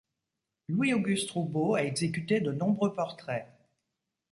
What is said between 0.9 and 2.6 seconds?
Auguste Roubaud a exécuté de